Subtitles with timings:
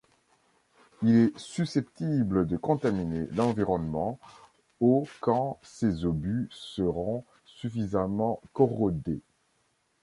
[1.03, 4.17] Il est susceptible de contaminer l'environnement,
[4.79, 9.21] au quand ces obus seront suffisamment corrodés.